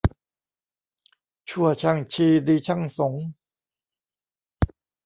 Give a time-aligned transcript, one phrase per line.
[1.49, 3.25] ชั่วช่างชี ดีช่างสงฆ์